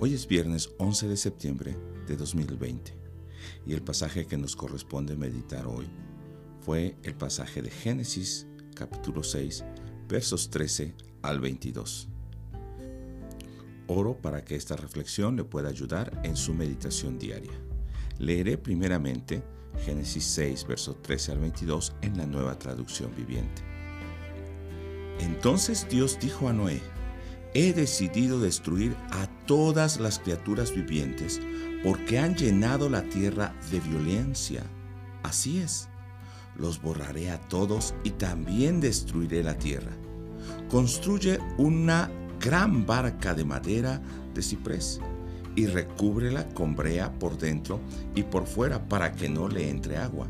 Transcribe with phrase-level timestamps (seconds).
[0.00, 2.94] Hoy es viernes 11 de septiembre de 2020
[3.66, 5.90] y el pasaje que nos corresponde meditar hoy
[6.60, 9.64] fue el pasaje de Génesis capítulo 6
[10.08, 12.06] versos 13 al 22.
[13.88, 17.58] Oro para que esta reflexión le pueda ayudar en su meditación diaria.
[18.20, 19.42] Leeré primeramente
[19.84, 23.62] Génesis 6 versos 13 al 22 en la nueva traducción viviente.
[25.18, 26.80] Entonces Dios dijo a Noé,
[27.58, 31.40] he decidido destruir a todas las criaturas vivientes
[31.82, 34.62] porque han llenado la tierra de violencia.
[35.24, 35.88] Así es,
[36.56, 39.90] los borraré a todos y también destruiré la tierra.
[40.70, 42.08] Construye una
[42.38, 44.00] gran barca de madera
[44.34, 45.00] de ciprés
[45.56, 47.80] y recúbrela con brea por dentro
[48.14, 50.28] y por fuera para que no le entre agua.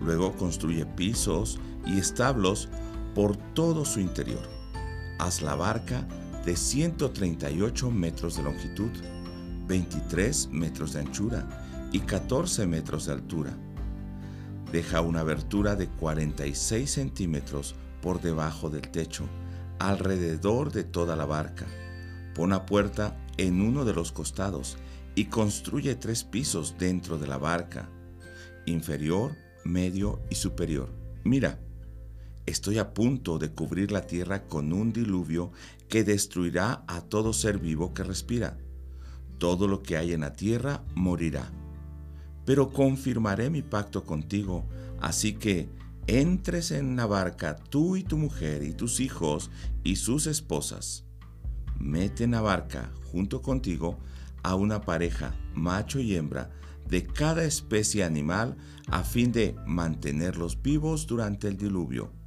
[0.00, 2.68] Luego construye pisos y establos
[3.14, 4.42] por todo su interior.
[5.20, 6.08] Haz la barca
[6.44, 8.90] de 138 metros de longitud,
[9.66, 11.46] 23 metros de anchura
[11.92, 13.56] y 14 metros de altura.
[14.72, 19.24] Deja una abertura de 46 centímetros por debajo del techo,
[19.78, 21.66] alrededor de toda la barca.
[22.34, 24.78] Pon una puerta en uno de los costados
[25.14, 27.88] y construye tres pisos dentro de la barca,
[28.66, 30.90] inferior, medio y superior.
[31.24, 31.58] Mira,
[32.50, 35.52] Estoy a punto de cubrir la tierra con un diluvio
[35.88, 38.58] que destruirá a todo ser vivo que respira.
[39.38, 41.48] Todo lo que hay en la tierra morirá.
[42.44, 44.64] Pero confirmaré mi pacto contigo,
[45.00, 45.68] así que
[46.08, 49.52] entres en la barca tú y tu mujer y tus hijos
[49.84, 51.04] y sus esposas.
[51.78, 53.96] Mete en la barca junto contigo
[54.42, 56.50] a una pareja, macho y hembra,
[56.88, 58.56] de cada especie animal
[58.88, 62.18] a fin de mantenerlos vivos durante el diluvio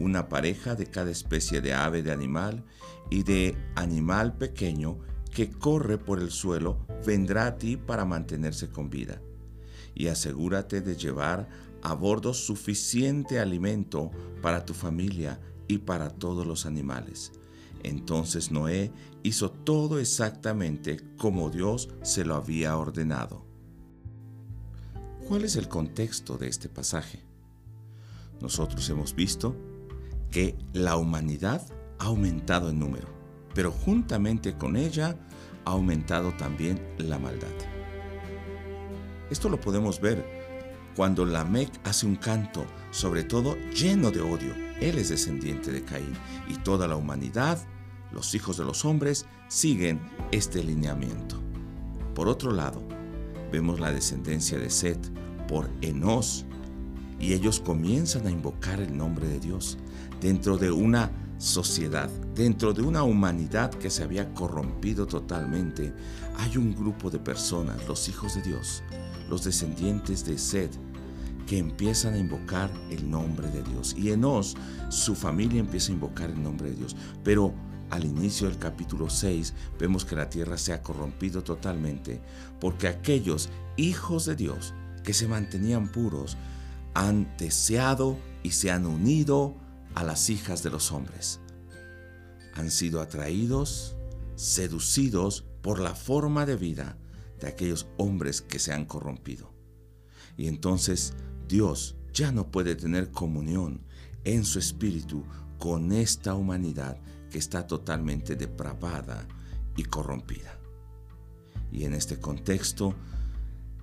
[0.00, 2.64] una pareja de cada especie de ave de animal
[3.10, 4.98] y de animal pequeño
[5.32, 9.20] que corre por el suelo vendrá a ti para mantenerse con vida.
[9.94, 11.48] Y asegúrate de llevar
[11.82, 14.10] a bordo suficiente alimento
[14.42, 17.32] para tu familia y para todos los animales.
[17.82, 18.90] Entonces Noé
[19.22, 23.44] hizo todo exactamente como Dios se lo había ordenado.
[25.28, 27.22] ¿Cuál es el contexto de este pasaje?
[28.40, 29.54] Nosotros hemos visto
[30.30, 31.66] que la humanidad
[31.98, 33.08] ha aumentado en número,
[33.54, 35.16] pero juntamente con ella
[35.64, 37.48] ha aumentado también la maldad.
[39.30, 40.38] Esto lo podemos ver
[40.96, 44.54] cuando Lamec hace un canto, sobre todo lleno de odio.
[44.80, 46.12] Él es descendiente de Caín
[46.48, 47.58] y toda la humanidad,
[48.10, 50.00] los hijos de los hombres, siguen
[50.32, 51.40] este lineamiento.
[52.14, 52.82] Por otro lado,
[53.52, 54.98] vemos la descendencia de Set
[55.46, 56.46] por Enos,
[57.20, 59.78] y ellos comienzan a invocar el nombre de Dios
[60.20, 65.92] dentro de una sociedad, dentro de una humanidad que se había corrompido totalmente.
[66.38, 68.82] Hay un grupo de personas, los hijos de Dios,
[69.28, 70.70] los descendientes de Sed,
[71.46, 73.94] que empiezan a invocar el nombre de Dios.
[73.96, 74.56] Y Enos,
[74.90, 76.96] su familia empieza a invocar el nombre de Dios.
[77.24, 77.54] Pero
[77.90, 82.20] al inicio del capítulo 6 vemos que la tierra se ha corrompido totalmente
[82.60, 84.74] porque aquellos hijos de Dios
[85.04, 86.36] que se mantenían puros,
[86.94, 89.56] han deseado y se han unido
[89.94, 91.40] a las hijas de los hombres.
[92.54, 93.96] Han sido atraídos,
[94.36, 96.98] seducidos por la forma de vida
[97.40, 99.52] de aquellos hombres que se han corrompido.
[100.36, 101.14] Y entonces
[101.48, 103.84] Dios ya no puede tener comunión
[104.24, 105.24] en su espíritu
[105.58, 106.98] con esta humanidad
[107.30, 109.26] que está totalmente depravada
[109.76, 110.58] y corrompida.
[111.70, 112.94] Y en este contexto,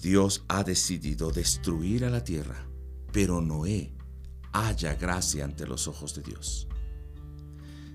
[0.00, 2.69] Dios ha decidido destruir a la tierra
[3.12, 3.92] pero Noé
[4.52, 6.68] haya gracia ante los ojos de Dios.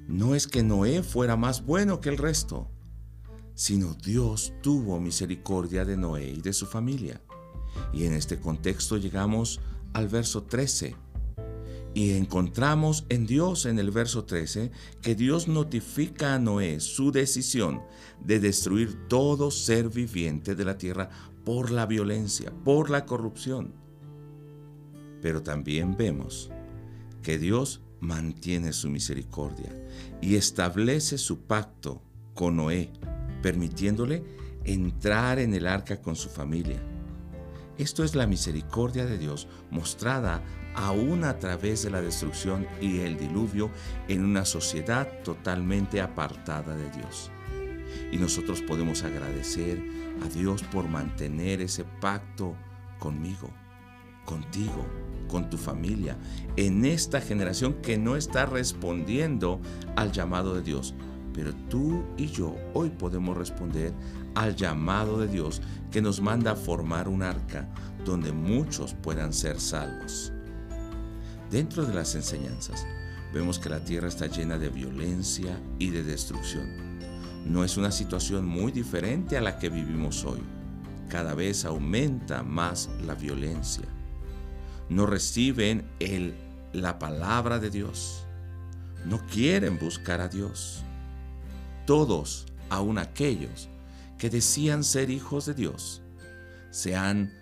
[0.08, 2.70] No es que Noé fuera más bueno que el resto,
[3.56, 7.22] sino Dios tuvo misericordia de Noé y de su familia.
[7.92, 9.60] Y en este contexto llegamos
[9.94, 10.96] al verso 13.
[11.94, 14.70] Y encontramos en Dios en el verso 13
[15.02, 17.82] que Dios notifica a Noé su decisión
[18.22, 21.10] de destruir todo ser viviente de la tierra
[21.46, 23.85] por la violencia, por la corrupción.
[25.26, 26.52] Pero también vemos
[27.24, 29.74] que Dios mantiene su misericordia
[30.22, 32.04] y establece su pacto
[32.36, 32.92] con Noé,
[33.42, 34.24] permitiéndole
[34.66, 36.80] entrar en el arca con su familia.
[37.80, 40.44] Esto es la misericordia de Dios mostrada
[40.76, 43.72] aún a través de la destrucción y el diluvio
[44.08, 47.32] en una sociedad totalmente apartada de Dios.
[48.12, 49.82] Y nosotros podemos agradecer
[50.24, 52.56] a Dios por mantener ese pacto
[53.00, 53.50] conmigo
[54.26, 54.86] contigo,
[55.28, 56.18] con tu familia,
[56.56, 59.60] en esta generación que no está respondiendo
[59.96, 60.94] al llamado de Dios.
[61.34, 63.94] Pero tú y yo hoy podemos responder
[64.36, 65.62] al llamado de Dios
[65.92, 67.68] que nos manda a formar un arca
[68.06, 70.32] donde muchos puedan ser salvos.
[71.52, 72.86] Dentro de las enseñanzas,
[73.34, 77.00] vemos que la tierra está llena de violencia y de destrucción.
[77.46, 80.42] No es una situación muy diferente a la que vivimos hoy.
[81.10, 83.86] Cada vez aumenta más la violencia.
[84.90, 86.36] No reciben el,
[86.74, 88.26] la palabra de Dios.
[89.06, 90.84] No quieren buscar a Dios.
[91.86, 93.70] Todos, aun aquellos
[94.18, 96.02] que decían ser hijos de Dios,
[96.72, 97.34] se han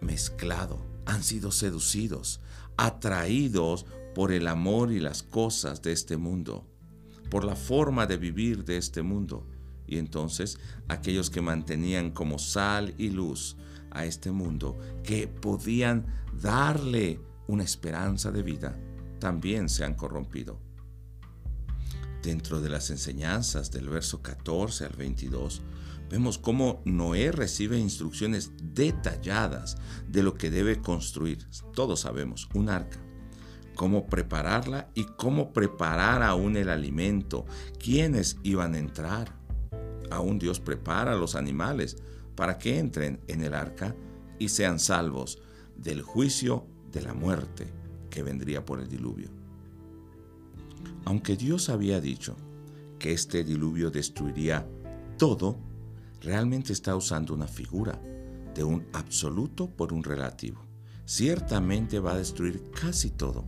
[0.00, 2.40] mezclado, han sido seducidos,
[2.76, 6.66] atraídos por el amor y las cosas de este mundo,
[7.30, 9.46] por la forma de vivir de este mundo.
[9.86, 10.58] Y entonces
[10.88, 13.56] aquellos que mantenían como sal y luz
[13.98, 16.06] a este mundo, que podían
[16.40, 18.78] darle una esperanza de vida,
[19.18, 20.60] también se han corrompido.
[22.22, 25.62] Dentro de las enseñanzas del verso 14 al 22,
[26.10, 29.76] vemos cómo Noé recibe instrucciones detalladas
[30.08, 31.46] de lo que debe construir.
[31.74, 32.98] Todos sabemos, un arca.
[33.74, 37.46] Cómo prepararla y cómo preparar aún el alimento.
[37.78, 39.36] ¿Quiénes iban a entrar?
[40.10, 41.96] Aún Dios prepara los animales
[42.38, 43.96] para que entren en el arca
[44.38, 45.40] y sean salvos
[45.74, 47.66] del juicio de la muerte
[48.10, 49.28] que vendría por el diluvio.
[51.04, 52.36] Aunque Dios había dicho
[53.00, 54.64] que este diluvio destruiría
[55.16, 55.58] todo,
[56.20, 58.00] realmente está usando una figura
[58.54, 60.64] de un absoluto por un relativo.
[61.06, 63.46] Ciertamente va a destruir casi todo,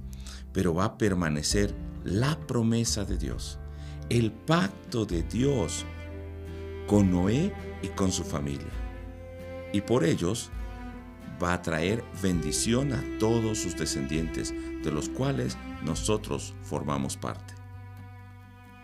[0.53, 1.73] pero va a permanecer
[2.03, 3.61] la promesa de Dios,
[4.09, 5.87] el pacto de Dios
[6.91, 7.53] con Noé
[7.83, 8.67] y con su familia.
[9.73, 10.51] Y por ellos
[11.41, 14.53] va a traer bendición a todos sus descendientes,
[14.83, 17.55] de los cuales nosotros formamos parte.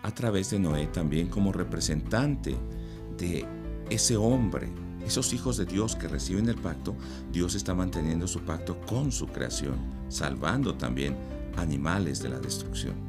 [0.05, 2.56] A través de Noé también como representante
[3.19, 3.44] de
[3.91, 4.69] ese hombre,
[5.05, 6.94] esos hijos de Dios que reciben el pacto,
[7.32, 9.79] Dios está manteniendo su pacto con su creación,
[10.11, 11.17] salvando también
[11.56, 13.06] animales de la destrucción.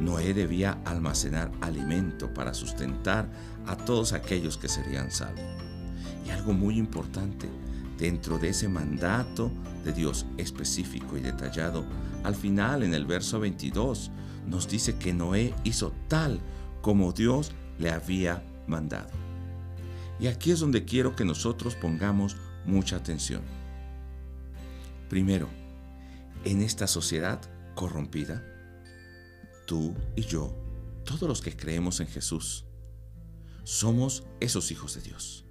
[0.00, 3.30] Noé debía almacenar alimento para sustentar
[3.66, 5.44] a todos aquellos que serían salvos.
[6.26, 7.48] Y algo muy importante,
[7.98, 9.50] dentro de ese mandato
[9.84, 11.84] de Dios específico y detallado,
[12.24, 14.10] al final en el verso 22
[14.46, 16.40] nos dice que Noé hizo tal
[16.80, 19.10] como Dios le había mandado.
[20.18, 23.42] Y aquí es donde quiero que nosotros pongamos mucha atención.
[25.10, 25.48] Primero,
[26.44, 27.40] en esta sociedad
[27.74, 28.42] corrompida,
[29.70, 30.52] tú y yo,
[31.04, 32.64] todos los que creemos en Jesús,
[33.62, 35.44] somos esos hijos de Dios.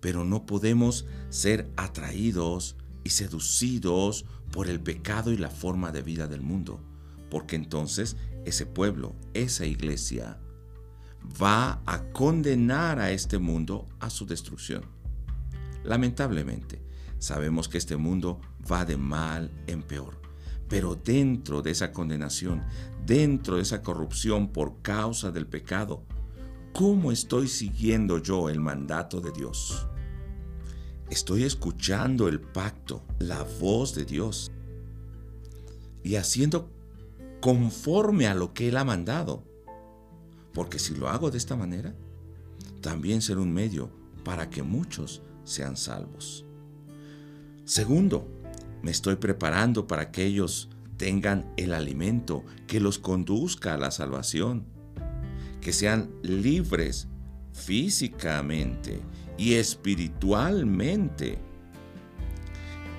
[0.00, 6.28] Pero no podemos ser atraídos y seducidos por el pecado y la forma de vida
[6.28, 6.82] del mundo,
[7.28, 8.16] porque entonces
[8.46, 10.40] ese pueblo, esa iglesia,
[11.42, 14.82] va a condenar a este mundo a su destrucción.
[15.84, 16.80] Lamentablemente,
[17.18, 18.40] sabemos que este mundo
[18.72, 20.25] va de mal en peor,
[20.68, 22.62] pero dentro de esa condenación,
[23.04, 26.02] dentro de esa corrupción por causa del pecado,
[26.72, 29.86] ¿cómo estoy siguiendo yo el mandato de Dios?
[31.10, 34.50] Estoy escuchando el pacto, la voz de Dios
[36.02, 36.68] y haciendo
[37.40, 39.44] conforme a lo que Él ha mandado
[40.56, 41.94] porque si lo hago de esta manera,
[42.80, 43.90] también será un medio
[44.24, 46.46] para que muchos sean salvos.
[47.66, 48.26] Segundo,
[48.82, 54.64] me estoy preparando para que ellos tengan el alimento que los conduzca a la salvación,
[55.60, 57.08] que sean libres
[57.52, 59.00] físicamente
[59.36, 61.38] y espiritualmente.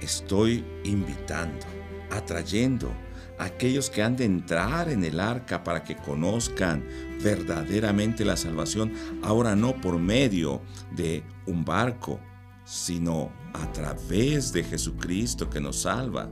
[0.01, 1.65] Estoy invitando,
[2.11, 2.91] atrayendo
[3.39, 6.83] aquellos que han de entrar en el arca para que conozcan
[7.23, 8.93] verdaderamente la salvación,
[9.23, 10.61] ahora no por medio
[10.95, 12.19] de un barco,
[12.67, 16.29] sino a través de Jesucristo que nos salva.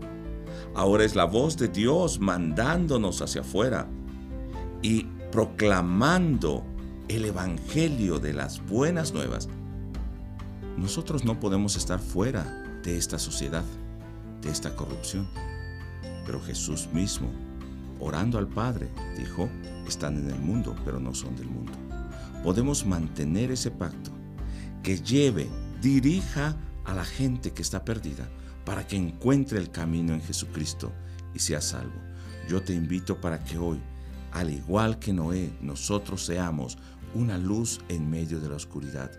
[0.75, 3.88] Ahora es la voz de Dios mandándonos hacia afuera
[4.82, 6.65] y proclamando
[7.08, 9.48] el Evangelio de las buenas nuevas.
[10.77, 12.44] Nosotros no podemos estar fuera
[12.84, 13.63] de esta sociedad,
[14.42, 15.30] de esta corrupción.
[16.25, 17.30] Pero Jesús mismo,
[18.01, 19.48] orando al Padre, dijo,
[19.88, 21.72] están en el mundo, pero no son del mundo.
[22.44, 24.12] Podemos mantener ese pacto
[24.84, 25.48] que lleve,
[25.86, 28.27] dirija a la gente que está perdida
[28.65, 30.92] para que encuentre el camino en Jesucristo
[31.36, 32.01] y sea salvo.
[32.50, 33.80] Yo te invito para que hoy,
[34.32, 36.80] al igual que Noé, nosotros seamos
[37.13, 39.12] una luz en medio de la oscuridad.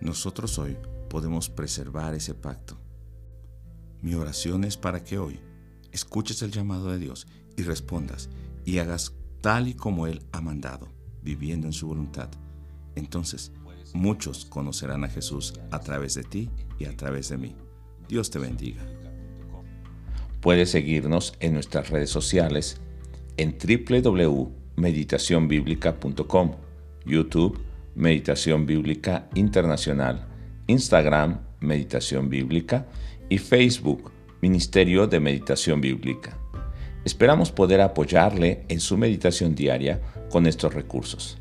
[0.00, 0.78] Nosotros hoy
[1.10, 2.80] podemos preservar ese pacto.
[4.00, 5.38] Mi oración es para que hoy
[5.92, 7.26] escuches el llamado de Dios
[7.58, 8.30] y respondas
[8.64, 10.88] y hagas tal y como Él ha mandado.
[11.20, 12.30] viviendo en su voluntad,
[12.94, 13.52] entonces
[13.94, 17.54] muchos conocerán a Jesús a través de ti y a través de mí.
[18.08, 18.82] Dios te bendiga.
[20.40, 22.80] Puedes seguirnos en nuestras redes sociales
[23.36, 26.52] en www.meditacionbiblica.com,
[27.04, 27.58] YouTube,
[27.94, 30.26] Meditación Bíblica Internacional,
[30.68, 32.86] Instagram, Meditación Bíblica
[33.28, 36.38] y Facebook, Ministerio de Meditación Bíblica.
[37.04, 41.38] Esperamos poder apoyarle en su meditación diaria con estos recursos.